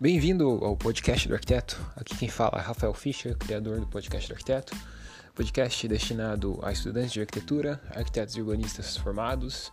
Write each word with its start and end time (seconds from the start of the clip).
Bem-vindo 0.00 0.64
ao 0.64 0.76
podcast 0.76 1.26
do 1.26 1.34
arquiteto. 1.34 1.76
Aqui 1.96 2.16
quem 2.16 2.28
fala 2.28 2.60
é 2.60 2.62
Rafael 2.62 2.94
Fischer, 2.94 3.36
criador 3.36 3.80
do 3.80 3.86
podcast 3.88 4.28
do 4.28 4.32
arquiteto. 4.34 4.72
Podcast 5.34 5.88
destinado 5.88 6.56
a 6.62 6.70
estudantes 6.70 7.10
de 7.10 7.18
arquitetura, 7.18 7.82
arquitetos 7.90 8.36
e 8.36 8.40
urbanistas 8.40 8.96
formados 8.96 9.72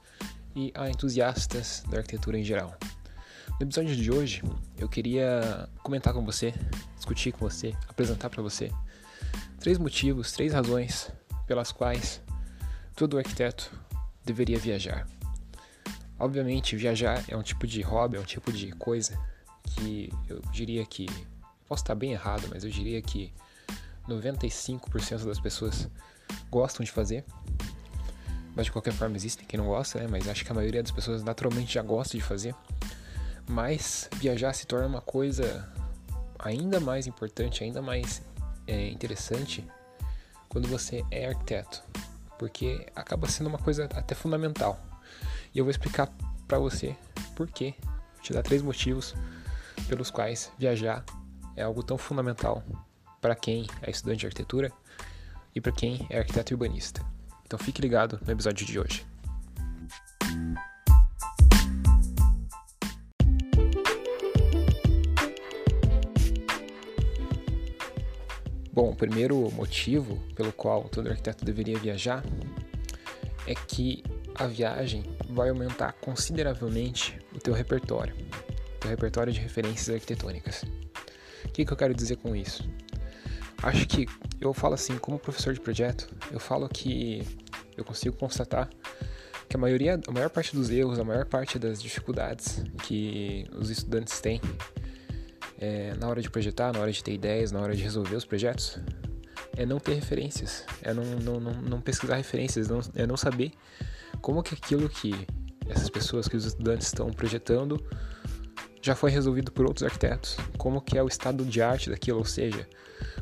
e 0.55 0.73
a 0.73 0.89
entusiastas 0.89 1.83
da 1.91 1.97
arquitetura 1.99 2.39
em 2.39 2.43
geral. 2.43 2.75
No 3.59 3.67
episódio 3.67 3.95
de 3.95 4.11
hoje, 4.11 4.41
eu 4.79 4.89
queria 4.89 5.69
comentar 5.83 6.11
com 6.11 6.25
você, 6.25 6.55
discutir 6.95 7.31
com 7.31 7.47
você, 7.47 7.75
apresentar 7.87 8.31
para 8.31 8.41
você 8.41 8.71
três 9.59 9.77
motivos, 9.77 10.31
três 10.31 10.53
razões 10.53 11.11
pelas 11.45 11.71
quais 11.71 12.19
todo 12.95 13.19
arquiteto 13.19 13.71
deveria 14.25 14.57
viajar. 14.57 15.07
Obviamente, 16.17 16.75
viajar 16.75 17.23
é 17.27 17.37
um 17.37 17.43
tipo 17.43 17.67
de 17.67 17.83
hobby, 17.83 18.17
é 18.17 18.19
um 18.19 18.23
tipo 18.23 18.51
de 18.51 18.71
coisa 18.71 19.15
que 19.75 20.11
eu 20.27 20.41
diria 20.51 20.85
que 20.85 21.05
posso 21.67 21.83
estar 21.83 21.95
bem 21.95 22.11
errado, 22.11 22.47
mas 22.49 22.63
eu 22.63 22.69
diria 22.69 23.01
que 23.01 23.33
95% 24.07 25.25
das 25.25 25.39
pessoas 25.39 25.89
gostam 26.49 26.83
de 26.83 26.91
fazer. 26.91 27.25
Mas 28.55 28.67
de 28.67 28.71
qualquer 28.71 28.93
forma 28.93 29.15
existem 29.15 29.45
quem 29.45 29.59
não 29.59 29.67
gosta, 29.67 29.99
né? 29.99 30.07
Mas 30.09 30.27
acho 30.27 30.45
que 30.45 30.51
a 30.51 30.55
maioria 30.55 30.81
das 30.81 30.91
pessoas 30.91 31.23
naturalmente 31.23 31.73
já 31.73 31.81
gosta 31.81 32.17
de 32.17 32.23
fazer. 32.23 32.55
Mas 33.47 34.09
viajar 34.15 34.53
se 34.53 34.65
torna 34.65 34.87
uma 34.87 35.01
coisa 35.01 35.69
ainda 36.39 36.79
mais 36.79 37.05
importante, 37.05 37.63
ainda 37.63 37.81
mais 37.81 38.21
é, 38.65 38.89
interessante 38.89 39.65
quando 40.47 40.67
você 40.67 41.03
é 41.11 41.27
arquiteto, 41.27 41.83
porque 42.39 42.87
acaba 42.95 43.27
sendo 43.27 43.47
uma 43.47 43.57
coisa 43.57 43.85
até 43.85 44.15
fundamental. 44.15 44.79
E 45.53 45.59
eu 45.59 45.65
vou 45.65 45.71
explicar 45.71 46.09
para 46.47 46.57
você 46.57 46.95
por 47.35 47.47
quê. 47.47 47.75
Vou 48.13 48.21
te 48.21 48.33
dar 48.33 48.41
três 48.41 48.61
motivos 48.61 49.13
pelos 49.87 50.09
quais 50.11 50.51
viajar 50.57 51.03
é 51.55 51.63
algo 51.63 51.83
tão 51.83 51.97
fundamental 51.97 52.63
para 53.21 53.35
quem 53.35 53.67
é 53.81 53.89
estudante 53.89 54.19
de 54.19 54.25
arquitetura 54.27 54.71
e 55.53 55.61
para 55.61 55.71
quem 55.71 56.05
é 56.09 56.19
arquiteto 56.19 56.53
urbanista. 56.53 57.01
Então 57.45 57.57
fique 57.57 57.81
ligado 57.81 58.19
no 58.25 58.31
episódio 58.31 58.65
de 58.65 58.79
hoje. 58.79 59.05
Bom, 68.71 68.89
o 68.91 68.95
primeiro 68.95 69.49
motivo 69.51 70.17
pelo 70.35 70.51
qual 70.51 70.89
todo 70.89 71.07
arquiteto 71.07 71.45
deveria 71.45 71.79
viajar 71.79 72.21
é 73.47 73.55
que 73.55 74.03
a 74.35 74.47
viagem 74.47 75.03
vai 75.29 75.49
aumentar 75.49 75.93
consideravelmente 75.93 77.17
o 77.33 77.39
teu 77.39 77.53
repertório, 77.53 78.13
teu 78.85 78.89
repertório 78.91 79.33
de 79.33 79.39
referências 79.39 79.89
arquitetônicas. 79.89 80.63
O 81.43 81.49
que, 81.49 81.65
que 81.65 81.73
eu 81.73 81.77
quero 81.77 81.93
dizer 81.93 82.17
com 82.17 82.35
isso? 82.35 82.67
Acho 83.63 83.87
que 83.87 84.07
eu 84.39 84.53
falo 84.53 84.75
assim, 84.75 84.97
como 84.97 85.17
professor 85.17 85.53
de 85.53 85.59
projeto, 85.59 86.07
eu 86.31 86.39
falo 86.39 86.69
que 86.69 87.23
eu 87.75 87.83
consigo 87.83 88.15
constatar 88.15 88.69
que 89.49 89.55
a 89.55 89.59
maioria, 89.59 89.99
a 90.07 90.11
maior 90.11 90.29
parte 90.29 90.55
dos 90.55 90.69
erros, 90.69 90.99
a 90.99 91.03
maior 91.03 91.25
parte 91.25 91.57
das 91.57 91.81
dificuldades 91.81 92.63
que 92.83 93.47
os 93.53 93.69
estudantes 93.69 94.19
têm 94.19 94.39
é, 95.57 95.93
na 95.95 96.07
hora 96.07 96.21
de 96.21 96.29
projetar, 96.29 96.73
na 96.73 96.79
hora 96.79 96.91
de 96.91 97.03
ter 97.03 97.13
ideias, 97.13 97.51
na 97.51 97.59
hora 97.61 97.75
de 97.75 97.81
resolver 97.81 98.15
os 98.15 98.25
projetos, 98.25 98.79
é 99.55 99.65
não 99.65 99.79
ter 99.79 99.93
referências, 99.93 100.65
é 100.81 100.93
não, 100.93 101.03
não, 101.03 101.39
não, 101.39 101.53
não 101.61 101.81
pesquisar 101.81 102.17
referências, 102.17 102.67
não, 102.67 102.81
é 102.95 103.07
não 103.07 103.15
saber 103.15 103.51
como 104.21 104.43
que 104.43 104.53
aquilo 104.53 104.89
que 104.89 105.13
essas 105.67 105.89
pessoas, 105.89 106.27
que 106.27 106.35
os 106.35 106.45
estudantes 106.45 106.87
estão 106.87 107.09
projetando, 107.11 107.83
já 108.85 108.93
foi 108.93 109.09
resolvido 109.09 109.51
por 109.51 109.65
outros 109.65 109.81
arquitetos, 109.81 110.37
como 110.59 110.79
que 110.79 110.95
é 110.95 111.01
o 111.01 111.07
estado 111.07 111.43
de 111.43 111.59
arte 111.59 111.89
daquilo, 111.89 112.19
ou 112.19 112.25
seja, 112.25 112.69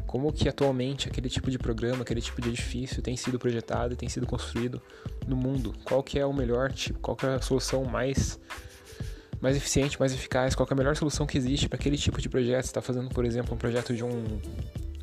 como 0.05 0.33
que 0.33 0.49
atualmente 0.49 1.07
aquele 1.07 1.29
tipo 1.29 1.49
de 1.49 1.57
programa, 1.57 2.01
aquele 2.01 2.21
tipo 2.21 2.41
de 2.41 2.49
edifício 2.49 3.01
tem 3.01 3.15
sido 3.15 3.39
projetado 3.39 3.93
e 3.93 3.95
tem 3.95 4.09
sido 4.09 4.27
construído 4.27 4.81
no 5.25 5.37
mundo, 5.37 5.73
qual 5.85 6.03
que 6.03 6.19
é 6.19 6.25
o 6.25 6.33
melhor 6.33 6.73
tipo, 6.73 6.99
qual 6.99 7.15
que 7.15 7.25
é 7.25 7.35
a 7.35 7.41
solução 7.41 7.85
mais 7.85 8.37
mais 9.39 9.55
eficiente, 9.55 9.97
mais 9.97 10.13
eficaz, 10.13 10.53
qual 10.53 10.67
é 10.69 10.73
a 10.73 10.75
melhor 10.75 10.97
solução 10.97 11.25
que 11.25 11.37
existe 11.37 11.69
para 11.69 11.79
aquele 11.79 11.97
tipo 11.97 12.21
de 12.21 12.27
projeto. 12.29 12.65
Está 12.65 12.81
fazendo, 12.81 13.09
por 13.09 13.25
exemplo, 13.25 13.53
um 13.53 13.57
projeto 13.57 13.93
de 13.93 14.03
um 14.03 14.41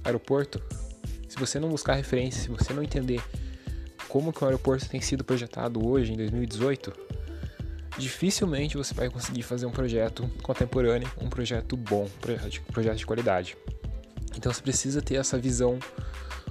aeroporto. 0.04 0.62
Se 1.28 1.38
você 1.38 1.58
não 1.58 1.68
buscar 1.70 1.94
referência, 1.94 2.42
se 2.42 2.48
você 2.48 2.72
não 2.72 2.82
entender 2.82 3.22
como 4.08 4.32
que 4.32 4.42
o 4.42 4.46
aeroporto 4.46 4.88
tem 4.88 5.00
sido 5.00 5.24
projetado 5.24 5.86
hoje, 5.86 6.12
em 6.12 6.16
2018, 6.16 6.92
dificilmente 7.98 8.76
você 8.76 8.94
vai 8.94 9.10
conseguir 9.10 9.42
fazer 9.42 9.66
um 9.66 9.70
projeto 9.70 10.28
contemporâneo, 10.42 11.10
um 11.20 11.28
projeto 11.28 11.76
bom, 11.76 12.04
um 12.04 12.72
projeto 12.72 12.96
de 12.96 13.06
qualidade. 13.06 13.56
Então 14.36 14.52
você 14.52 14.62
precisa 14.62 15.02
ter 15.02 15.16
essa 15.16 15.38
visão 15.38 15.78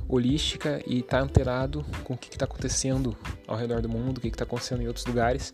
holística 0.08 0.82
e 0.88 1.00
estar 1.00 1.20
tá 1.20 1.24
antenado 1.24 1.86
com 2.04 2.14
o 2.14 2.18
que 2.18 2.30
está 2.30 2.46
acontecendo 2.46 3.16
ao 3.48 3.56
redor 3.56 3.82
do 3.82 3.88
mundo, 3.88 4.18
o 4.18 4.22
que 4.22 4.28
está 4.28 4.44
acontecendo 4.44 4.82
em 4.82 4.88
outros 4.88 5.06
lugares 5.06 5.54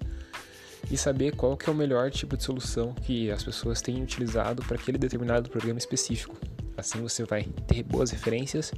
e 0.90 0.98
saber 0.98 1.36
qual 1.36 1.58
que 1.58 1.70
é 1.70 1.74
o 1.74 1.76
melhor 1.76 2.12
tipo 2.12 2.38
de 2.38 2.44
solução 2.44 2.94
que 2.94 3.32
as 3.32 3.44
pessoas 3.44 3.82
têm 3.82 4.02
utilizado 4.02 4.64
para 4.64 4.78
aquele 4.78 4.98
determinado 4.98 5.50
programa 5.50 5.80
específico. 5.80 6.38
Assim 6.78 7.02
você 7.02 7.24
vai 7.24 7.44
ter 7.68 7.84
boas 7.84 8.12
referências, 8.12 8.72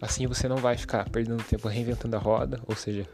assim 0.00 0.26
você 0.26 0.48
não 0.48 0.56
vai 0.56 0.76
ficar 0.76 1.08
perdendo 1.08 1.42
tempo 1.42 1.68
reinventando 1.68 2.16
a 2.16 2.18
roda, 2.18 2.60
ou 2.66 2.74
seja, 2.74 3.06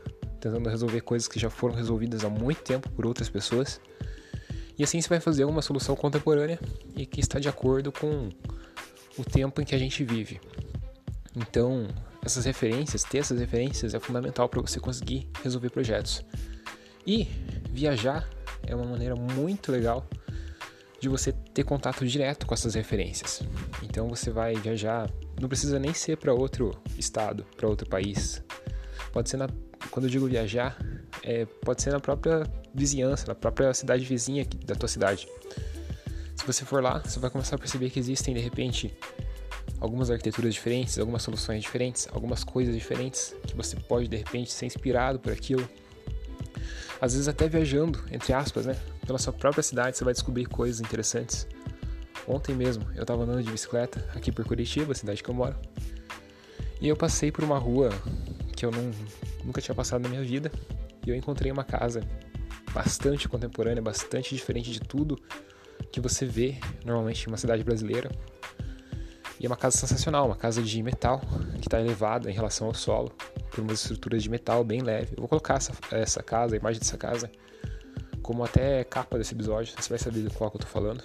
tentando 0.44 0.68
resolver 0.68 1.00
coisas 1.00 1.26
que 1.26 1.40
já 1.40 1.48
foram 1.48 1.74
resolvidas 1.74 2.22
há 2.22 2.28
muito 2.28 2.62
tempo 2.62 2.90
por 2.90 3.06
outras 3.06 3.30
pessoas. 3.30 3.80
E 4.78 4.84
assim 4.84 5.00
você 5.00 5.08
vai 5.08 5.20
fazer 5.20 5.44
uma 5.44 5.62
solução 5.62 5.96
contemporânea 5.96 6.60
e 6.94 7.06
que 7.06 7.20
está 7.20 7.38
de 7.38 7.48
acordo 7.48 7.90
com 7.90 8.28
o 9.16 9.24
tempo 9.24 9.62
em 9.62 9.64
que 9.64 9.74
a 9.74 9.78
gente 9.78 10.04
vive. 10.04 10.40
Então, 11.34 11.88
essas 12.22 12.44
referências, 12.44 13.02
ter 13.04 13.18
essas 13.18 13.40
referências 13.40 13.94
é 13.94 14.00
fundamental 14.00 14.46
para 14.48 14.60
você 14.60 14.78
conseguir 14.78 15.28
resolver 15.42 15.70
projetos. 15.70 16.22
E 17.06 17.24
viajar 17.70 18.28
é 18.66 18.74
uma 18.74 18.84
maneira 18.84 19.16
muito 19.16 19.72
legal 19.72 20.06
de 21.00 21.08
você 21.08 21.32
ter 21.32 21.64
contato 21.64 22.06
direto 22.06 22.46
com 22.46 22.52
essas 22.52 22.74
referências. 22.74 23.42
Então 23.82 24.08
você 24.08 24.30
vai 24.30 24.54
viajar, 24.54 25.10
não 25.40 25.48
precisa 25.48 25.78
nem 25.78 25.94
ser 25.94 26.18
para 26.18 26.34
outro 26.34 26.70
estado, 26.98 27.46
para 27.56 27.66
outro 27.68 27.88
país. 27.88 28.42
Pode 29.12 29.30
ser 29.30 29.36
na, 29.36 29.48
quando 29.94 30.06
eu 30.06 30.10
digo 30.10 30.26
viajar, 30.26 30.76
é, 31.22 31.44
pode 31.44 31.80
ser 31.80 31.92
na 31.92 32.00
própria 32.00 32.42
vizinhança, 32.74 33.28
na 33.28 33.34
própria 33.36 33.72
cidade 33.72 34.04
vizinha 34.04 34.44
da 34.66 34.74
tua 34.74 34.88
cidade. 34.88 35.28
Se 36.34 36.44
você 36.44 36.64
for 36.64 36.82
lá, 36.82 36.98
você 36.98 37.20
vai 37.20 37.30
começar 37.30 37.54
a 37.54 37.58
perceber 37.60 37.90
que 37.90 38.00
existem 38.00 38.34
de 38.34 38.40
repente 38.40 38.92
algumas 39.78 40.10
arquiteturas 40.10 40.52
diferentes, 40.52 40.98
algumas 40.98 41.22
soluções 41.22 41.62
diferentes, 41.62 42.08
algumas 42.10 42.42
coisas 42.42 42.74
diferentes 42.74 43.36
que 43.46 43.54
você 43.54 43.76
pode 43.76 44.08
de 44.08 44.16
repente 44.16 44.50
ser 44.50 44.66
inspirado 44.66 45.20
por 45.20 45.32
aquilo 45.32 45.64
às 47.00 47.12
vezes 47.12 47.28
até 47.28 47.48
viajando, 47.48 48.02
entre 48.10 48.32
aspas, 48.32 48.66
né? 48.66 48.76
Pela 49.06 49.18
sua 49.18 49.32
própria 49.32 49.62
cidade, 49.62 49.96
você 49.96 50.02
vai 50.02 50.12
descobrir 50.12 50.46
coisas 50.46 50.80
interessantes. 50.80 51.46
Ontem 52.26 52.52
mesmo, 52.52 52.84
eu 52.96 53.02
estava 53.02 53.22
andando 53.22 53.44
de 53.44 53.50
bicicleta 53.50 54.04
aqui 54.12 54.32
por 54.32 54.44
Curitiba, 54.44 54.92
cidade 54.92 55.22
que 55.22 55.28
eu 55.28 55.34
moro. 55.34 55.54
E 56.80 56.88
eu 56.88 56.96
passei 56.96 57.30
por 57.30 57.44
uma 57.44 57.58
rua 57.58 57.90
que 58.54 58.64
eu 58.64 58.70
não, 58.70 58.90
nunca 59.44 59.60
tinha 59.60 59.74
passado 59.74 60.02
na 60.02 60.08
minha 60.08 60.22
vida. 60.22 60.50
E 61.06 61.10
eu 61.10 61.14
encontrei 61.14 61.50
uma 61.50 61.64
casa 61.64 62.00
bastante 62.72 63.28
contemporânea, 63.28 63.82
bastante 63.82 64.34
diferente 64.34 64.70
de 64.70 64.80
tudo 64.80 65.20
que 65.92 66.00
você 66.00 66.24
vê 66.24 66.56
normalmente 66.84 67.24
em 67.24 67.28
uma 67.28 67.36
cidade 67.36 67.62
brasileira. 67.62 68.10
E 69.38 69.46
é 69.46 69.48
uma 69.48 69.56
casa 69.56 69.76
sensacional, 69.76 70.26
uma 70.26 70.36
casa 70.36 70.62
de 70.62 70.82
metal 70.82 71.20
que 71.60 71.68
está 71.68 71.80
elevada 71.80 72.30
em 72.30 72.34
relação 72.34 72.68
ao 72.68 72.74
solo 72.74 73.12
por 73.50 73.60
umas 73.60 73.80
estruturas 73.82 74.22
de 74.22 74.30
metal 74.30 74.64
bem 74.64 74.80
leve. 74.80 75.12
Eu 75.12 75.20
vou 75.20 75.28
colocar 75.28 75.54
essa, 75.54 75.72
essa 75.90 76.22
casa, 76.22 76.54
a 76.54 76.58
imagem 76.58 76.80
dessa 76.80 76.96
casa, 76.96 77.30
como 78.22 78.42
até 78.42 78.82
capa 78.84 79.18
desse 79.18 79.34
episódio, 79.34 79.74
você 79.78 79.88
vai 79.88 79.98
saber 79.98 80.20
do 80.20 80.32
qual 80.32 80.50
eu 80.52 80.60
tô 80.60 80.66
falando. 80.66 81.04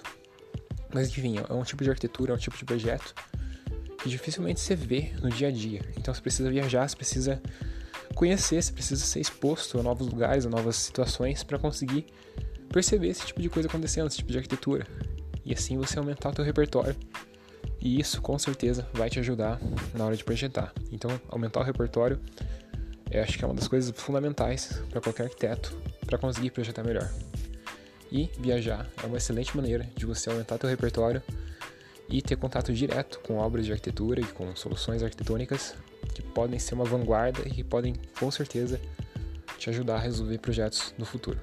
Mas 0.92 1.08
enfim, 1.08 1.36
é 1.38 1.52
um 1.52 1.62
tipo 1.62 1.84
de 1.84 1.90
arquitetura, 1.90 2.32
é 2.32 2.34
um 2.34 2.38
tipo 2.38 2.56
de 2.56 2.64
projeto 2.64 3.14
que 4.02 4.08
dificilmente 4.08 4.60
você 4.60 4.74
vê 4.74 5.12
no 5.22 5.28
dia 5.30 5.48
a 5.48 5.50
dia. 5.50 5.82
Então 5.96 6.12
você 6.12 6.20
precisa 6.20 6.50
viajar, 6.50 6.88
você 6.88 6.96
precisa 6.96 7.42
conhecer, 8.14 8.62
você 8.62 8.72
precisa 8.72 9.04
ser 9.04 9.20
exposto 9.20 9.78
a 9.78 9.82
novos 9.82 10.06
lugares, 10.08 10.46
a 10.46 10.50
novas 10.50 10.76
situações 10.76 11.42
para 11.42 11.58
conseguir 11.58 12.06
perceber 12.72 13.08
esse 13.08 13.26
tipo 13.26 13.40
de 13.40 13.48
coisa 13.48 13.68
acontecendo, 13.68 14.06
esse 14.06 14.18
tipo 14.18 14.30
de 14.30 14.38
arquitetura. 14.38 14.86
E 15.44 15.52
assim 15.52 15.76
você 15.76 15.98
aumentar 15.98 16.30
o 16.30 16.32
teu 16.32 16.44
repertório. 16.44 16.96
E 17.80 17.98
isso 17.98 18.20
com 18.20 18.38
certeza 18.38 18.86
vai 18.92 19.08
te 19.08 19.18
ajudar 19.18 19.60
na 19.94 20.04
hora 20.04 20.16
de 20.16 20.22
projetar. 20.22 20.72
Então, 20.92 21.10
aumentar 21.30 21.60
o 21.60 21.62
repertório 21.62 22.20
eu 23.10 23.22
acho 23.24 23.36
que 23.36 23.44
é 23.44 23.48
uma 23.48 23.54
das 23.54 23.66
coisas 23.66 23.92
fundamentais 23.96 24.80
para 24.88 25.00
qualquer 25.00 25.24
arquiteto 25.24 25.76
para 26.06 26.16
conseguir 26.16 26.50
projetar 26.50 26.84
melhor. 26.84 27.10
E 28.10 28.30
viajar 28.38 28.88
é 29.02 29.06
uma 29.06 29.16
excelente 29.16 29.56
maneira 29.56 29.84
de 29.96 30.06
você 30.06 30.30
aumentar 30.30 30.58
teu 30.58 30.70
repertório 30.70 31.20
e 32.10 32.20
ter 32.20 32.36
contato 32.36 32.72
direto 32.72 33.20
com 33.20 33.38
obras 33.38 33.64
de 33.64 33.72
arquitetura 33.72 34.20
e 34.20 34.24
com 34.24 34.54
soluções 34.56 35.02
arquitetônicas 35.02 35.74
que 36.14 36.22
podem 36.22 36.58
ser 36.58 36.74
uma 36.74 36.84
vanguarda 36.84 37.40
e 37.46 37.50
que 37.50 37.62
podem, 37.62 37.94
com 38.18 38.30
certeza, 38.30 38.80
te 39.56 39.70
ajudar 39.70 39.96
a 39.96 40.00
resolver 40.00 40.38
projetos 40.38 40.92
no 40.98 41.04
futuro. 41.04 41.38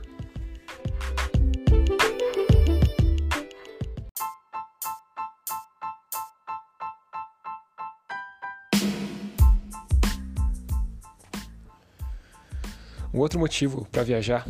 Um 13.13 13.19
outro 13.19 13.39
motivo 13.39 13.87
para 13.91 14.03
viajar, 14.03 14.45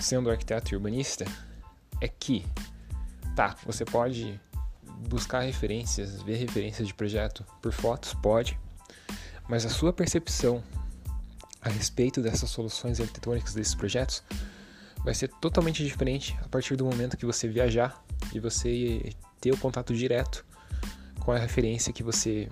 sendo 0.00 0.30
arquiteto 0.30 0.74
e 0.74 0.76
urbanista, 0.76 1.24
é 2.00 2.08
que, 2.08 2.44
tá, 3.34 3.56
você 3.64 3.84
pode 3.84 4.38
buscar 5.08 5.40
referências, 5.40 6.22
ver 6.22 6.36
referências 6.36 6.86
de 6.86 6.94
projeto 6.94 7.44
por 7.62 7.72
fotos, 7.72 8.14
pode, 8.14 8.58
mas 9.48 9.64
a 9.64 9.68
sua 9.68 9.92
percepção 9.92 10.62
a 11.60 11.68
respeito 11.68 12.20
dessas 12.22 12.50
soluções 12.50 13.00
arquitetônicas 13.00 13.54
desses 13.54 13.74
projetos 13.74 14.22
vai 15.04 15.14
ser 15.14 15.28
totalmente 15.40 15.84
diferente 15.84 16.36
a 16.42 16.48
partir 16.48 16.76
do 16.76 16.84
momento 16.84 17.16
que 17.16 17.26
você 17.26 17.48
viajar 17.48 18.02
e 18.32 18.40
você 18.40 19.12
ter 19.40 19.52
o 19.52 19.56
contato 19.56 19.94
direto 19.94 20.44
com 21.20 21.32
a 21.32 21.38
referência 21.38 21.92
que 21.92 22.02
você 22.02 22.48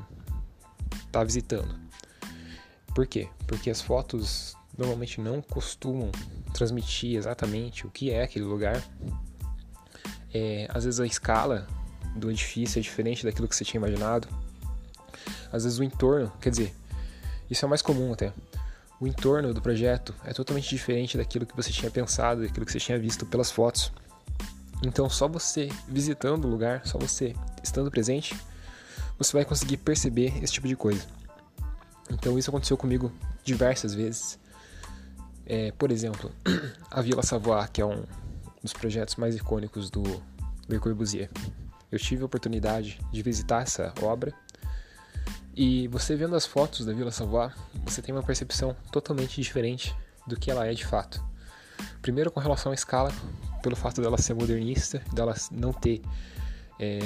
está 1.06 1.22
visitando. 1.24 1.78
Por 2.94 3.06
quê? 3.06 3.28
Porque 3.46 3.70
as 3.70 3.80
fotos 3.80 4.56
normalmente 4.76 5.20
não 5.20 5.42
costumam 5.42 6.10
transmitir 6.52 7.16
exatamente 7.16 7.86
o 7.86 7.90
que 7.90 8.10
é 8.10 8.22
aquele 8.22 8.44
lugar. 8.44 8.82
É, 10.32 10.68
às 10.70 10.84
vezes 10.84 11.00
a 11.00 11.06
escala 11.06 11.66
do 12.16 12.30
edifício 12.30 12.78
é 12.78 12.82
diferente 12.82 13.24
daquilo 13.24 13.46
que 13.46 13.54
você 13.54 13.64
tinha 13.64 13.78
imaginado. 13.78 14.28
Às 15.52 15.64
vezes 15.64 15.78
o 15.78 15.84
entorno, 15.84 16.32
quer 16.40 16.50
dizer, 16.50 16.74
isso 17.50 17.64
é 17.64 17.68
mais 17.68 17.82
comum 17.82 18.12
até. 18.12 18.32
O 18.98 19.06
entorno 19.06 19.52
do 19.52 19.60
projeto 19.60 20.14
é 20.24 20.32
totalmente 20.32 20.68
diferente 20.68 21.18
daquilo 21.18 21.44
que 21.44 21.54
você 21.54 21.70
tinha 21.70 21.90
pensado, 21.90 22.42
daquilo 22.42 22.64
que 22.64 22.72
você 22.72 22.80
tinha 22.80 22.98
visto 22.98 23.26
pelas 23.26 23.50
fotos. 23.50 23.92
Então, 24.82 25.08
só 25.08 25.28
você 25.28 25.68
visitando 25.86 26.46
o 26.46 26.48
lugar, 26.48 26.86
só 26.86 26.98
você 26.98 27.34
estando 27.62 27.90
presente, 27.90 28.36
você 29.18 29.32
vai 29.32 29.44
conseguir 29.44 29.78
perceber 29.78 30.32
esse 30.42 30.52
tipo 30.52 30.68
de 30.68 30.76
coisa. 30.76 31.06
Então, 32.10 32.38
isso 32.38 32.50
aconteceu 32.50 32.76
comigo 32.76 33.12
diversas 33.44 33.94
vezes. 33.94 34.38
É, 35.44 35.72
por 35.72 35.92
exemplo, 35.92 36.32
a 36.90 37.00
Vila 37.00 37.22
Savoie, 37.22 37.68
que 37.68 37.80
é 37.80 37.86
um 37.86 38.04
dos 38.62 38.72
projetos 38.72 39.16
mais 39.16 39.36
icônicos 39.36 39.90
do 39.90 40.02
Le 40.68 40.78
Corbusier. 40.78 41.30
Eu 41.90 41.98
tive 41.98 42.22
a 42.22 42.26
oportunidade 42.26 43.00
de 43.12 43.22
visitar 43.22 43.62
essa 43.62 43.92
obra 44.02 44.34
e 45.54 45.88
você 45.88 46.14
vendo 46.14 46.36
as 46.36 46.44
fotos 46.44 46.84
da 46.84 46.92
Vila 46.92 47.10
Savoie, 47.10 47.50
você 47.84 48.02
tem 48.02 48.14
uma 48.14 48.22
percepção 48.22 48.76
totalmente 48.92 49.40
diferente 49.40 49.96
do 50.26 50.38
que 50.38 50.50
ela 50.50 50.66
é 50.66 50.74
de 50.74 50.84
fato. 50.84 51.24
Primeiro 52.02 52.30
com 52.30 52.40
relação 52.40 52.72
à 52.72 52.74
escala, 52.74 53.10
pelo 53.62 53.74
fato 53.74 54.02
dela 54.02 54.18
ser 54.18 54.34
modernista, 54.34 55.02
dela 55.14 55.34
não 55.50 55.72
ter 55.72 56.02
é, 56.78 56.98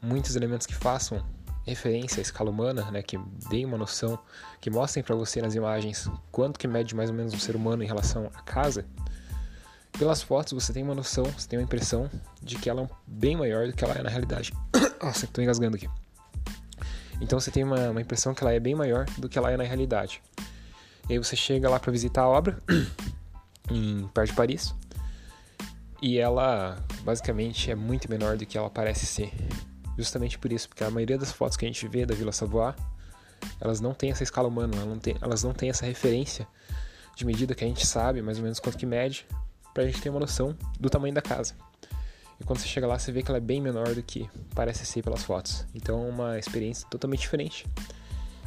muitos 0.00 0.36
elementos 0.36 0.66
que 0.66 0.74
façam 0.74 1.24
referência 1.66 2.20
à 2.20 2.22
escala 2.22 2.48
humana, 2.48 2.88
né, 2.92 3.02
que 3.02 3.18
deem 3.50 3.64
uma 3.64 3.76
noção, 3.76 4.16
que 4.60 4.70
mostrem 4.70 5.02
para 5.02 5.16
você 5.16 5.42
nas 5.42 5.56
imagens 5.56 6.08
quanto 6.30 6.60
que 6.60 6.68
mede 6.68 6.94
mais 6.94 7.10
ou 7.10 7.16
menos 7.16 7.34
um 7.34 7.38
ser 7.38 7.56
humano 7.56 7.82
em 7.82 7.86
relação 7.86 8.30
à 8.34 8.42
casa. 8.42 8.86
Pelas 9.98 10.22
fotos 10.22 10.52
você 10.52 10.72
tem 10.72 10.82
uma 10.82 10.94
noção, 10.94 11.24
você 11.24 11.48
tem 11.48 11.58
uma 11.58 11.64
impressão 11.64 12.10
de 12.42 12.56
que 12.56 12.68
ela 12.68 12.82
é 12.82 12.88
bem 13.06 13.34
maior 13.36 13.66
do 13.66 13.72
que 13.72 13.82
ela 13.82 13.94
é 13.94 14.02
na 14.02 14.10
realidade. 14.10 14.52
Nossa, 15.02 15.24
estou 15.24 15.42
engasgando 15.42 15.76
aqui. 15.76 15.88
Então 17.20 17.40
você 17.40 17.50
tem 17.50 17.64
uma, 17.64 17.90
uma, 17.90 18.00
impressão 18.00 18.34
que 18.34 18.44
ela 18.44 18.52
é 18.52 18.60
bem 18.60 18.74
maior 18.74 19.06
do 19.16 19.26
que 19.28 19.38
ela 19.38 19.50
é 19.50 19.56
na 19.56 19.64
realidade. 19.64 20.22
E 21.08 21.14
aí 21.14 21.18
você 21.18 21.34
chega 21.34 21.70
lá 21.70 21.80
para 21.80 21.90
visitar 21.90 22.22
a 22.22 22.28
obra, 22.28 22.58
em 23.70 24.06
perto 24.08 24.30
de 24.30 24.36
Paris, 24.36 24.74
e 26.02 26.18
ela 26.18 26.76
basicamente 27.02 27.70
é 27.70 27.74
muito 27.74 28.10
menor 28.10 28.36
do 28.36 28.44
que 28.44 28.58
ela 28.58 28.68
parece 28.68 29.06
ser. 29.06 29.32
Justamente 29.96 30.38
por 30.38 30.52
isso, 30.52 30.68
porque 30.68 30.84
a 30.84 30.90
maioria 30.90 31.16
das 31.16 31.32
fotos 31.32 31.56
que 31.56 31.64
a 31.64 31.68
gente 31.68 31.88
vê 31.88 32.04
da 32.04 32.14
Vila 32.14 32.32
Savoie, 32.32 32.74
elas 33.58 33.80
não 33.80 33.94
têm 33.94 34.10
essa 34.10 34.22
escala 34.22 34.48
humana, 34.48 34.76
elas 34.76 34.88
não 34.88 34.98
têm, 34.98 35.16
elas 35.22 35.42
não 35.42 35.54
têm 35.54 35.70
essa 35.70 35.86
referência 35.86 36.46
de 37.16 37.24
medida 37.24 37.54
que 37.54 37.64
a 37.64 37.66
gente 37.66 37.86
sabe 37.86 38.20
mais 38.20 38.36
ou 38.36 38.42
menos 38.42 38.60
quanto 38.60 38.76
que 38.76 38.84
mede, 38.84 39.26
para 39.76 39.82
a 39.82 39.86
gente 39.86 40.00
ter 40.00 40.08
uma 40.08 40.20
noção 40.20 40.56
do 40.80 40.88
tamanho 40.88 41.12
da 41.12 41.20
casa. 41.20 41.52
E 42.40 42.44
quando 42.44 42.60
você 42.60 42.66
chega 42.66 42.86
lá, 42.86 42.98
você 42.98 43.12
vê 43.12 43.22
que 43.22 43.30
ela 43.30 43.36
é 43.36 43.42
bem 43.42 43.60
menor 43.60 43.94
do 43.94 44.02
que 44.02 44.26
parece 44.54 44.86
ser 44.86 45.02
pelas 45.02 45.22
fotos. 45.22 45.66
Então 45.74 46.06
é 46.06 46.08
uma 46.08 46.38
experiência 46.38 46.88
totalmente 46.88 47.20
diferente. 47.20 47.66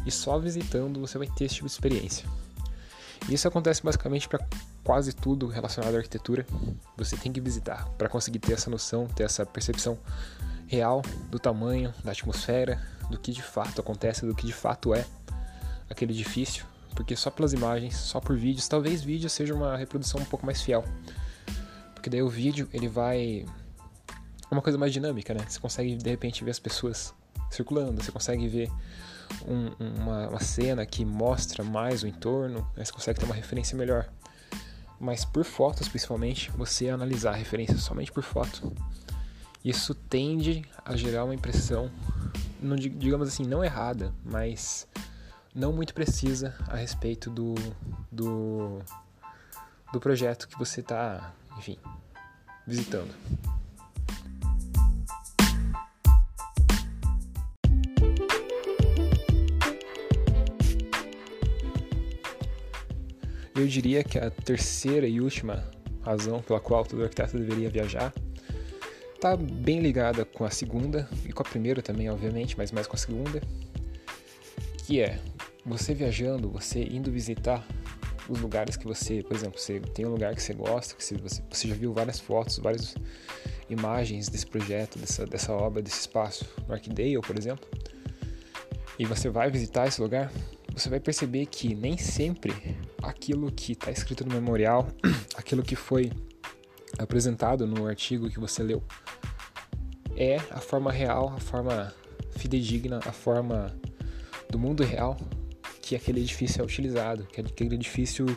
E 0.08 0.10
só 0.10 0.40
visitando 0.40 1.00
você 1.00 1.20
vai 1.20 1.28
ter 1.28 1.46
esse 1.46 1.54
tipo 1.54 1.68
de 1.68 1.74
experiência. 1.74 2.28
E 3.30 3.36
isso 3.36 3.48
acontece 3.48 3.84
basicamente 3.84 4.28
para 4.28 4.44
quase 4.84 5.14
tudo 5.14 5.46
relacionado 5.46 5.94
à 5.94 5.98
arquitetura. 5.98 6.48
Você 6.98 7.16
tem 7.16 7.32
que 7.32 7.40
visitar 7.40 7.88
para 7.90 8.10
conseguir 8.10 8.40
ter 8.40 8.54
essa 8.54 8.72
noção, 8.72 9.06
ter 9.06 9.22
essa 9.22 9.46
percepção 9.46 10.00
real 10.66 11.04
do 11.30 11.38
tamanho, 11.38 11.94
da 12.04 12.12
atmosfera, 12.12 12.82
do 13.08 13.20
que 13.20 13.32
de 13.32 13.44
fato 13.44 13.80
acontece, 13.82 14.26
do 14.26 14.34
que 14.34 14.48
de 14.48 14.54
fato 14.54 14.96
é 14.96 15.06
aquele 15.88 16.12
edifício. 16.12 16.66
Porque 17.00 17.16
só 17.16 17.32
pelas 17.32 17.54
imagens, 17.54 17.96
só 17.96 18.20
por 18.20 18.36
vídeos, 18.36 18.68
talvez 18.68 19.02
vídeo 19.02 19.30
seja 19.30 19.56
uma 19.56 19.78
reprodução 19.78 20.20
um 20.20 20.26
pouco 20.26 20.46
mais 20.46 20.62
fiel. 20.62 20.84
Porque 21.94 22.10
daí 22.10 22.22
o 22.22 22.28
vídeo 22.28 22.68
ele 22.74 22.90
vai 22.90 23.46
é 24.52 24.54
uma 24.54 24.62
coisa 24.62 24.78
mais 24.78 24.92
dinâmica, 24.92 25.34
né? 25.34 25.40
Você 25.48 25.62
consegue 25.62 25.96
de 25.96 26.10
repente 26.10 26.44
ver 26.44 26.52
as 26.52 26.60
pessoas 26.60 27.14
circulando, 27.50 28.04
você 28.04 28.12
consegue 28.12 28.50
ver 28.50 28.70
um, 29.48 30.02
uma, 30.02 30.28
uma, 30.28 30.40
cena 30.42 30.86
que 30.86 31.06
mostra 31.06 31.64
mais 31.64 32.04
o 32.04 32.08
entorno, 32.08 32.68
né? 32.76 32.84
você 32.84 32.92
consegue 32.92 33.18
ter 33.18 33.26
uma 33.26 33.34
referência 33.34 33.78
melhor. 33.78 34.10
Mas 35.00 35.24
por 35.24 35.46
fotos, 35.46 35.88
principalmente, 35.88 36.52
você 36.52 36.90
analisar 36.90 37.32
a 37.32 37.38
referência 37.38 37.78
somente 37.78 38.12
por 38.12 38.24
foto, 38.24 38.74
isso 39.64 39.96
tende 39.96 40.66
a 40.84 40.98
gerar 40.98 41.24
uma 41.24 41.34
impressão, 41.34 41.90
não, 42.62 42.76
digamos 42.76 43.30
assim, 43.30 43.46
não 43.46 43.64
errada, 43.64 44.14
mas 44.26 44.86
não 45.54 45.74
muito 45.74 45.94
precisa 45.94 46.56
a 46.68 46.76
respeito 46.76 47.30
do, 47.30 47.56
do, 48.12 48.80
do 49.92 50.00
projeto 50.00 50.48
que 50.48 50.58
você 50.58 50.82
está, 50.82 51.34
enfim, 51.58 51.78
visitando. 52.66 53.14
Eu 63.56 63.68
diria 63.68 64.06
que 64.06 64.18
a 64.18 64.32
terceira 64.32 65.06
e 65.06 65.20
última 65.20 65.70
razão 66.02 66.42
pela 66.42 66.62
qual 66.62 66.86
todo 66.86 67.04
arquiteto 67.04 67.38
deveria 67.38 67.70
viajar 67.70 68.14
está 69.14 69.36
bem 69.36 69.82
ligada 69.82 70.24
com 70.24 70.46
a 70.46 70.50
segunda 70.50 71.10
e 71.26 71.34
com 71.34 71.42
a 71.42 71.46
primeira 71.46 71.82
também, 71.82 72.10
obviamente, 72.10 72.58
mas 72.58 72.72
mais 72.72 72.88
com 72.88 72.96
a 72.96 73.00
segunda, 73.00 73.42
que 74.86 75.02
é 75.02 75.20
você 75.66 75.94
viajando, 75.94 76.50
você 76.50 76.84
indo 76.84 77.12
visitar 77.12 77.66
os 78.28 78.40
lugares 78.40 78.78
que 78.78 78.86
você, 78.86 79.24
por 79.24 79.36
exemplo, 79.36 79.60
você 79.60 79.80
tem 79.80 80.06
um 80.06 80.10
lugar 80.10 80.36
que 80.36 80.42
você 80.42 80.54
gosta, 80.54 80.96
que 80.96 81.04
você, 81.04 81.44
você 81.50 81.68
já 81.68 81.76
viu 81.76 81.94
várias 81.94 82.20
fotos, 82.20 82.60
várias 82.60 82.96
imagens 83.70 84.30
desse 84.30 84.46
projeto, 84.46 85.00
dessa, 85.00 85.26
dessa 85.26 85.52
obra, 85.52 85.82
desse 85.82 86.02
espaço 86.02 86.46
no 86.68 86.74
Arcdale, 86.74 87.20
por 87.22 87.38
exemplo, 87.38 87.68
e 88.98 89.06
você 89.06 89.30
vai 89.30 89.50
visitar 89.50 89.88
esse 89.88 90.02
lugar, 90.02 90.32
você 90.74 90.90
vai 90.90 91.00
perceber 91.00 91.46
que 91.48 91.74
nem 91.74 91.98
sempre 91.98 92.54
aquilo 93.02 93.52
que 93.52 93.72
está 93.74 93.92
escrito 93.92 94.26
no 94.26 94.34
memorial, 94.34 94.88
aquilo 95.36 95.64
que 95.64 95.76
foi 95.76 96.12
apresentado 96.98 97.66
no 97.66 97.88
artigo 97.88 98.30
que 98.30 98.40
você 98.40 98.62
leu, 98.62 98.84
é 100.16 100.38
a 100.52 100.60
forma 100.60 100.92
real, 100.92 101.34
a 101.36 101.40
forma 101.40 101.94
fidedigna, 102.32 103.00
a 103.06 103.12
forma 103.12 103.74
do 104.50 104.60
mundo 104.60 104.84
real 104.84 105.18
que 105.90 105.96
aquele 105.96 106.20
edifício 106.20 106.62
é 106.62 106.64
utilizado, 106.64 107.24
que 107.24 107.42
aquele 107.42 107.74
edifício 107.74 108.28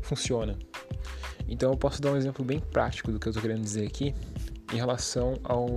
funciona. 0.00 0.58
Então 1.46 1.70
eu 1.70 1.76
posso 1.76 2.00
dar 2.00 2.10
um 2.10 2.16
exemplo 2.16 2.42
bem 2.42 2.58
prático 2.58 3.12
do 3.12 3.20
que 3.20 3.28
eu 3.28 3.30
estou 3.30 3.42
querendo 3.42 3.60
dizer 3.60 3.86
aqui 3.86 4.14
em 4.72 4.76
relação 4.76 5.38
ao 5.44 5.68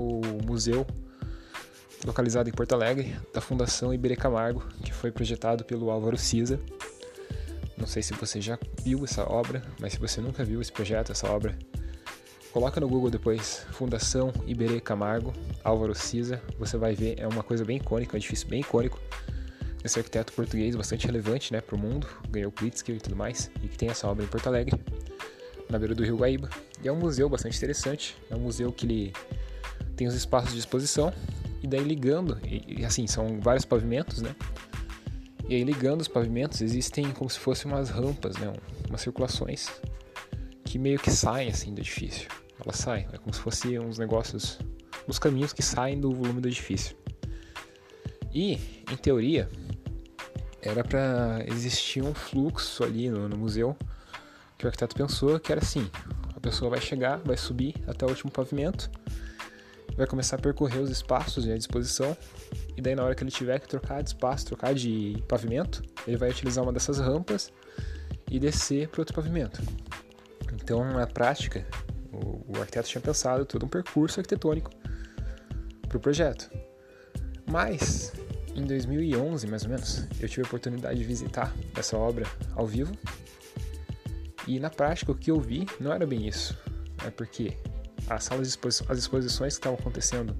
museu 0.46 0.88
localizado 2.06 2.48
em 2.48 2.54
Porto 2.54 2.72
Alegre, 2.72 3.14
da 3.34 3.42
Fundação 3.42 3.94
Iberê 3.94 4.16
Camargo, 4.16 4.64
que 4.82 4.94
foi 4.94 5.12
projetado 5.12 5.66
pelo 5.66 5.92
Álvaro 5.92 6.18
Cisa. 6.18 6.62
Não 7.76 7.88
sei 7.88 8.02
se 8.02 8.14
você 8.14 8.40
já 8.40 8.58
viu 8.82 9.04
essa 9.04 9.30
obra, 9.30 9.62
mas 9.82 9.94
se 9.94 10.00
você 10.00 10.22
nunca 10.22 10.46
viu 10.46 10.62
esse 10.62 10.72
projeto, 10.72 11.12
essa 11.12 11.30
obra, 11.30 11.60
coloca 12.54 12.80
no 12.80 12.88
Google 12.88 13.10
depois 13.10 13.66
Fundação 13.72 14.32
Iberê 14.46 14.80
Camargo, 14.80 15.34
Álvaro 15.62 15.94
Cisa, 15.94 16.42
você 16.58 16.78
vai 16.78 16.96
ver, 16.96 17.20
é 17.20 17.28
uma 17.28 17.44
coisa 17.44 17.66
bem 17.66 17.76
icônica, 17.76 18.16
um 18.16 18.18
edifício 18.18 18.48
bem 18.48 18.62
icônico. 18.62 18.98
Esse 19.88 20.00
arquiteto 20.00 20.34
português 20.34 20.76
bastante 20.76 21.06
relevante 21.06 21.54
né, 21.54 21.62
para 21.62 21.74
o 21.74 21.80
mundo, 21.80 22.06
ganhou 22.30 22.52
Pritzker 22.52 22.94
e 22.94 23.00
tudo 23.00 23.16
mais, 23.16 23.50
e 23.64 23.70
que 23.70 23.78
tem 23.78 23.88
essa 23.88 24.06
obra 24.06 24.26
em 24.26 24.28
Porto 24.28 24.48
Alegre, 24.48 24.78
na 25.70 25.80
beira 25.80 25.96
do 25.96 26.04
rio 26.04 26.18
Guaíba. 26.18 26.50
E 26.84 26.90
é 26.90 26.92
um 26.92 26.98
museu 26.98 27.30
bastante 27.30 27.56
interessante, 27.56 28.18
é 28.30 28.36
um 28.36 28.40
museu 28.40 28.70
que 28.70 28.86
ele 28.86 29.14
tem 29.96 30.06
os 30.06 30.14
espaços 30.14 30.52
de 30.52 30.60
exposição, 30.60 31.14
e 31.64 31.68
daí 31.68 31.86
ligando, 31.86 32.38
e, 32.46 32.84
assim, 32.84 33.08
são 33.08 33.40
vários 33.40 33.64
pavimentos, 33.64 34.22
né? 34.22 34.36
E 35.48 35.56
aí 35.56 35.64
ligando 35.64 36.02
os 36.02 36.10
pavimentos 36.10 36.60
existem 36.60 37.10
como 37.12 37.30
se 37.30 37.40
fossem 37.40 37.72
umas 37.72 37.90
rampas, 37.90 38.36
né? 38.36 38.52
Umas 38.90 39.00
circulações 39.00 39.72
que 40.66 40.78
meio 40.78 41.00
que 41.00 41.10
saem 41.10 41.48
assim 41.48 41.74
do 41.74 41.80
edifício. 41.80 42.28
Elas 42.62 42.76
saem, 42.76 43.08
é 43.14 43.18
como 43.18 43.34
se 43.34 43.40
fossem 43.40 43.80
uns 43.80 43.98
negócios, 43.98 44.60
uns 45.08 45.18
caminhos 45.18 45.54
que 45.54 45.64
saem 45.64 45.98
do 45.98 46.12
volume 46.12 46.42
do 46.42 46.50
edifício. 46.50 46.94
E, 48.34 48.84
em 48.92 48.98
teoria, 49.02 49.50
era 50.62 50.84
para 50.84 51.44
existir 51.48 52.04
um 52.04 52.14
fluxo 52.14 52.84
ali 52.84 53.10
no, 53.10 53.30
no 53.30 53.38
museu 53.38 53.76
que 54.58 54.66
o 54.66 54.68
arquiteto 54.68 54.96
pensou 54.96 55.40
que 55.40 55.52
era 55.52 55.62
assim: 55.62 55.90
a 56.36 56.40
pessoa 56.40 56.72
vai 56.72 56.82
chegar, 56.82 57.18
vai 57.20 57.38
subir 57.38 57.76
até 57.88 58.06
o 58.06 58.10
último 58.10 58.32
pavimento, 58.32 58.90
vai 59.96 60.08
começar 60.08 60.38
a 60.38 60.40
percorrer 60.40 60.80
os 60.80 60.90
espaços 60.90 61.48
à 61.48 61.56
disposição, 61.56 62.18
e 62.76 62.82
daí 62.82 62.96
na 62.96 63.04
hora 63.04 63.16
que 63.16 63.24
ele 63.24 63.32
tiver 63.32 63.60
que 63.60 63.68
trocar 63.68 64.02
de 64.02 64.10
espaço, 64.10 64.46
trocar 64.46 64.74
de 64.74 65.24
pavimento, 65.28 65.84
ele 66.08 66.18
vai 66.18 66.30
utilizar 66.30 66.64
uma 66.64 66.74
dessas 66.74 67.00
rampas 67.00 67.52
e 68.30 68.40
descer 68.40 68.88
para 68.90 69.02
outro 69.02 69.14
pavimento. 69.14 69.62
Então, 70.54 70.84
na 70.92 71.08
prática, 71.08 71.66
o, 72.12 72.58
o 72.58 72.60
arquiteto 72.60 72.90
tinha 72.90 73.02
pensado 73.02 73.46
todo 73.46 73.66
um 73.66 73.70
percurso 73.70 74.20
arquitetônico 74.20 74.72
para 75.88 75.98
o 75.98 76.00
projeto. 76.02 76.50
Mas, 77.50 78.12
em 78.58 78.66
2011, 78.66 79.48
mais 79.48 79.64
ou 79.64 79.70
menos, 79.70 80.04
eu 80.20 80.28
tive 80.28 80.42
a 80.42 80.46
oportunidade 80.46 80.98
de 80.98 81.06
visitar 81.06 81.54
essa 81.76 81.96
obra 81.96 82.26
ao 82.56 82.66
vivo. 82.66 82.92
E 84.48 84.60
na 84.60 84.70
prática, 84.70 85.12
o 85.12 85.16
que 85.16 85.30
eu 85.30 85.40
vi 85.40 85.68
não 85.80 85.94
era 85.94 86.06
bem 86.08 86.28
isso. 86.28 86.58
É 87.06 87.12
porque 87.12 87.56
as 88.10 88.24
salas 88.24 88.48
de 88.48 88.50
exposição, 88.50 88.88
as 88.90 88.98
exposições 88.98 89.54
que 89.54 89.60
estavam 89.60 89.78
acontecendo 89.78 90.36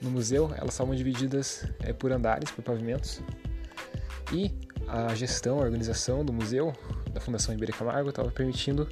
no 0.00 0.10
museu, 0.10 0.50
elas 0.56 0.74
estavam 0.74 0.94
divididas 0.94 1.64
é, 1.80 1.92
por 1.92 2.10
andares, 2.10 2.50
por 2.50 2.62
pavimentos. 2.62 3.20
E 4.32 4.52
a 4.88 5.14
gestão, 5.14 5.58
a 5.58 5.62
organização 5.62 6.24
do 6.24 6.32
museu, 6.32 6.72
da 7.12 7.20
Fundação 7.20 7.54
Ribeira 7.54 7.72
Camargo, 7.72 8.10
estava 8.10 8.30
permitindo 8.30 8.88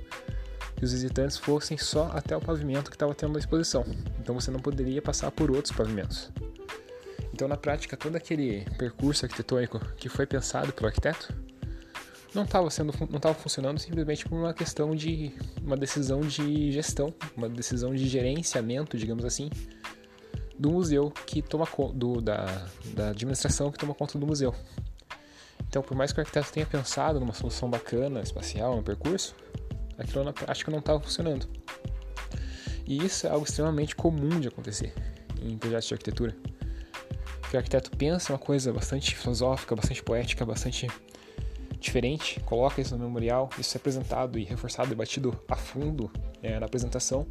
que 0.76 0.84
os 0.84 0.92
visitantes 0.92 1.38
fossem 1.38 1.76
só 1.76 2.10
até 2.12 2.36
o 2.36 2.40
pavimento 2.40 2.90
que 2.90 2.96
estava 2.96 3.14
tendo 3.14 3.36
a 3.36 3.38
exposição. 3.38 3.84
Então 4.20 4.34
você 4.34 4.50
não 4.50 4.60
poderia 4.60 5.02
passar 5.02 5.30
por 5.30 5.50
outros 5.50 5.74
pavimentos. 5.74 6.30
Então, 7.34 7.48
na 7.48 7.56
prática, 7.56 7.96
todo 7.96 8.14
aquele 8.14 8.64
percurso 8.78 9.24
arquitetônico 9.24 9.80
que 9.96 10.08
foi 10.08 10.24
pensado 10.24 10.72
pelo 10.72 10.86
arquiteto 10.86 11.34
não 12.32 12.44
estava 12.44 12.70
sendo 12.70 12.94
não 13.10 13.16
estava 13.16 13.34
funcionando 13.34 13.80
simplesmente 13.80 14.24
por 14.24 14.38
uma 14.38 14.54
questão 14.54 14.94
de 14.94 15.34
uma 15.60 15.76
decisão 15.76 16.20
de 16.20 16.70
gestão, 16.70 17.12
uma 17.36 17.48
decisão 17.48 17.92
de 17.92 18.06
gerenciamento, 18.06 18.96
digamos 18.96 19.24
assim, 19.24 19.50
do 20.56 20.70
museu 20.70 21.12
que 21.26 21.42
toma 21.42 21.66
do 21.92 22.20
da, 22.20 22.68
da 22.94 23.08
administração 23.08 23.72
que 23.72 23.78
toma 23.78 23.94
conta 23.96 24.16
do 24.16 24.24
museu. 24.24 24.54
Então, 25.68 25.82
por 25.82 25.96
mais 25.96 26.12
que 26.12 26.20
o 26.20 26.22
arquiteto 26.22 26.52
tenha 26.52 26.66
pensado 26.66 27.18
numa 27.18 27.34
solução 27.34 27.68
bacana, 27.68 28.20
espacial, 28.20 28.76
no 28.76 28.82
percurso, 28.84 29.34
aquilo 29.98 30.22
na 30.22 30.32
prática 30.32 30.70
não 30.70 30.78
estava 30.78 31.00
funcionando. 31.00 31.48
E 32.86 33.04
isso 33.04 33.26
é 33.26 33.30
algo 33.30 33.44
extremamente 33.44 33.96
comum 33.96 34.38
de 34.38 34.46
acontecer 34.46 34.94
em 35.42 35.58
projetos 35.58 35.88
de 35.88 35.94
arquitetura 35.94 36.54
que 37.54 37.56
o 37.56 37.60
arquiteto 37.60 37.90
pensa 37.96 38.32
uma 38.32 38.38
coisa 38.38 38.72
bastante 38.72 39.14
filosófica, 39.14 39.76
bastante 39.76 40.02
poética, 40.02 40.44
bastante 40.44 40.88
diferente, 41.78 42.40
coloca 42.40 42.80
isso 42.80 42.96
no 42.96 43.04
memorial, 43.04 43.48
isso 43.58 43.76
é 43.76 43.78
apresentado 43.78 44.38
e 44.38 44.44
reforçado 44.44 44.90
e 44.92 44.94
batido 44.96 45.38
a 45.48 45.54
fundo 45.54 46.10
é, 46.42 46.58
na 46.58 46.66
apresentação 46.66 47.24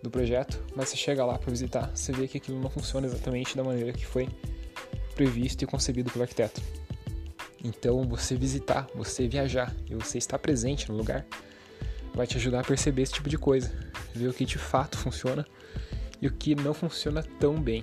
do 0.00 0.10
projeto, 0.10 0.62
mas 0.76 0.90
você 0.90 0.96
chega 0.96 1.24
lá 1.24 1.36
para 1.36 1.50
visitar, 1.50 1.90
você 1.92 2.12
vê 2.12 2.28
que 2.28 2.38
aquilo 2.38 2.60
não 2.60 2.70
funciona 2.70 3.06
exatamente 3.06 3.56
da 3.56 3.64
maneira 3.64 3.92
que 3.92 4.06
foi 4.06 4.28
previsto 5.16 5.64
e 5.64 5.66
concebido 5.66 6.08
pelo 6.08 6.22
arquiteto. 6.22 6.62
Então, 7.64 8.04
você 8.04 8.36
visitar, 8.36 8.86
você 8.94 9.26
viajar 9.26 9.74
e 9.90 9.94
você 9.96 10.18
estar 10.18 10.38
presente 10.38 10.88
no 10.88 10.96
lugar 10.96 11.26
vai 12.14 12.28
te 12.28 12.36
ajudar 12.36 12.60
a 12.60 12.64
perceber 12.64 13.02
esse 13.02 13.14
tipo 13.14 13.28
de 13.28 13.36
coisa, 13.36 13.72
ver 14.14 14.28
o 14.28 14.32
que 14.32 14.44
de 14.44 14.58
fato 14.58 14.96
funciona 14.96 15.44
e 16.22 16.28
o 16.28 16.32
que 16.32 16.54
não 16.54 16.72
funciona 16.72 17.24
tão 17.40 17.60
bem. 17.60 17.82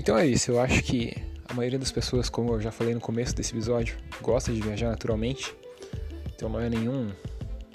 Então 0.00 0.16
é 0.16 0.26
isso, 0.26 0.50
eu 0.50 0.58
acho 0.58 0.82
que 0.82 1.12
a 1.44 1.52
maioria 1.52 1.78
das 1.78 1.92
pessoas, 1.92 2.30
como 2.30 2.54
eu 2.54 2.60
já 2.62 2.72
falei 2.72 2.94
no 2.94 3.00
começo 3.00 3.34
desse 3.34 3.52
episódio, 3.52 3.98
gosta 4.22 4.50
de 4.50 4.58
viajar 4.58 4.88
naturalmente. 4.88 5.54
Então 6.34 6.48
não 6.48 6.58
é 6.58 6.70
nenhum, 6.70 7.10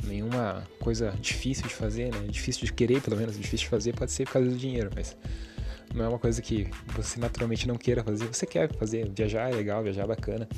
nenhuma 0.03 0.63
coisa 0.79 1.13
difícil 1.22 1.67
de 1.67 1.75
fazer, 1.75 2.12
né? 2.12 2.25
Difícil 2.27 2.65
de 2.65 2.74
querer, 2.74 3.00
pelo 3.00 3.15
menos, 3.15 3.38
difícil 3.38 3.65
de 3.65 3.70
fazer 3.70 3.94
pode 3.94 4.12
ser 4.12 4.25
por 4.25 4.34
causa 4.34 4.50
do 4.50 4.58
dinheiro, 4.58 4.89
mas 4.96 5.15
não 5.94 6.03
é 6.03 6.08
uma 6.10 6.17
coisa 6.17 6.41
que 6.41 6.67
você 6.96 7.20
naturalmente 7.20 7.67
não 7.67 7.75
queira 7.75 8.03
fazer. 8.03 8.25
Você 8.25 8.48
quer 8.48 8.74
fazer, 8.74 9.08
viajar 9.15 9.51
é 9.51 9.53
legal, 9.53 9.84
viajar 9.84 10.05
é 10.05 10.08
bacana. 10.08 10.50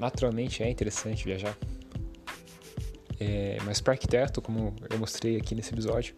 Naturalmente 0.00 0.60
é 0.60 0.68
interessante 0.68 1.24
viajar. 1.24 1.56
É, 3.20 3.58
mas 3.64 3.80
para 3.80 3.92
arquiteto, 3.92 4.42
como 4.42 4.74
eu 4.90 4.98
mostrei 4.98 5.36
aqui 5.36 5.54
nesse 5.54 5.72
episódio, 5.72 6.16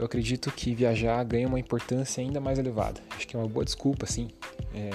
eu 0.00 0.06
acredito 0.06 0.50
que 0.50 0.74
viajar 0.74 1.22
ganha 1.24 1.46
uma 1.46 1.60
importância 1.60 2.22
ainda 2.22 2.40
mais 2.40 2.58
elevada. 2.58 3.02
Acho 3.10 3.28
que 3.28 3.36
é 3.36 3.38
uma 3.38 3.46
boa 3.46 3.66
desculpa, 3.66 4.06
assim, 4.06 4.30
é 4.74 4.88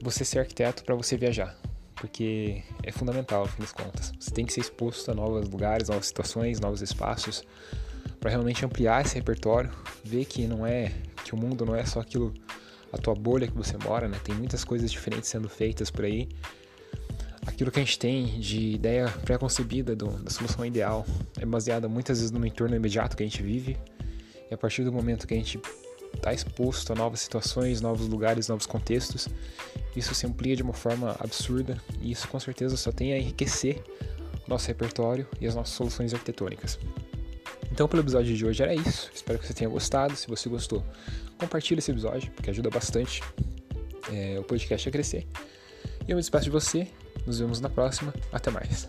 você 0.00 0.24
ser 0.24 0.38
arquiteto 0.38 0.82
para 0.82 0.94
você 0.94 1.14
viajar, 1.14 1.54
porque 1.94 2.62
é 2.82 2.90
fundamental, 2.90 3.42
no 3.42 3.48
fim 3.48 3.60
das 3.60 3.72
contas. 3.72 4.12
Você 4.18 4.30
tem 4.30 4.46
que 4.46 4.52
ser 4.54 4.60
exposto 4.60 5.10
a 5.10 5.14
novos 5.14 5.46
lugares, 5.46 5.90
novas 5.90 6.06
situações, 6.06 6.58
novos 6.58 6.80
espaços, 6.80 7.44
para 8.18 8.30
realmente 8.30 8.64
ampliar 8.64 9.04
esse 9.04 9.16
repertório, 9.16 9.70
ver 10.02 10.24
que 10.24 10.46
não 10.46 10.66
é 10.66 10.94
que 11.22 11.34
o 11.34 11.36
mundo 11.36 11.66
não 11.66 11.76
é 11.76 11.84
só 11.84 12.00
aquilo 12.00 12.32
a 12.90 12.96
tua 12.96 13.14
bolha 13.14 13.46
que 13.46 13.54
você 13.54 13.76
mora, 13.76 14.08
né? 14.08 14.18
Tem 14.24 14.34
muitas 14.34 14.64
coisas 14.64 14.90
diferentes 14.90 15.28
sendo 15.28 15.50
feitas 15.50 15.90
por 15.90 16.06
aí 16.06 16.30
aquilo 17.46 17.70
que 17.70 17.78
a 17.78 17.84
gente 17.84 17.98
tem 17.98 18.38
de 18.38 18.72
ideia 18.74 19.08
pré-concebida 19.24 19.96
da 19.96 20.30
solução 20.30 20.64
ideal 20.64 21.06
é 21.38 21.46
baseada 21.46 21.88
muitas 21.88 22.18
vezes 22.18 22.30
no 22.30 22.44
entorno 22.46 22.74
imediato 22.76 23.16
que 23.16 23.22
a 23.22 23.26
gente 23.26 23.42
vive 23.42 23.76
e 24.50 24.54
a 24.54 24.58
partir 24.58 24.84
do 24.84 24.92
momento 24.92 25.26
que 25.26 25.34
a 25.34 25.36
gente 25.36 25.60
está 26.14 26.32
exposto 26.32 26.92
a 26.92 26.96
novas 26.96 27.20
situações, 27.20 27.80
novos 27.80 28.08
lugares, 28.08 28.48
novos 28.48 28.66
contextos, 28.66 29.28
isso 29.94 30.14
se 30.14 30.26
amplia 30.26 30.56
de 30.56 30.62
uma 30.62 30.72
forma 30.72 31.16
absurda 31.20 31.80
e 32.00 32.10
isso 32.10 32.28
com 32.28 32.38
certeza 32.38 32.76
só 32.76 32.90
tem 32.90 33.12
a 33.12 33.18
enriquecer 33.18 33.82
nosso 34.46 34.66
repertório 34.66 35.26
e 35.40 35.46
as 35.46 35.54
nossas 35.54 35.74
soluções 35.74 36.12
arquitetônicas. 36.12 36.78
Então, 37.70 37.86
pelo 37.86 38.02
episódio 38.02 38.36
de 38.36 38.44
hoje 38.44 38.62
era 38.62 38.74
isso. 38.74 39.10
Espero 39.14 39.38
que 39.38 39.46
você 39.46 39.54
tenha 39.54 39.70
gostado. 39.70 40.16
Se 40.16 40.26
você 40.26 40.48
gostou, 40.48 40.84
compartilhe 41.38 41.78
esse 41.78 41.90
episódio, 41.90 42.30
porque 42.32 42.50
ajuda 42.50 42.68
bastante 42.68 43.22
é, 44.12 44.38
o 44.38 44.42
podcast 44.42 44.88
a 44.88 44.92
crescer. 44.92 45.26
E 46.06 46.10
eu 46.10 46.16
me 46.16 46.20
despeço 46.20 46.44
de 46.44 46.50
você 46.50 46.88
nos 47.26 47.38
vemos 47.38 47.60
na 47.60 47.68
próxima. 47.68 48.12
Até 48.32 48.50
mais. 48.50 48.88